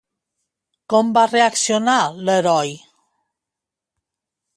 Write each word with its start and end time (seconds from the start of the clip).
Com 0.93 1.11
va 1.17 1.25
reaccionar 1.33 1.97
l'heroi? 2.29 2.73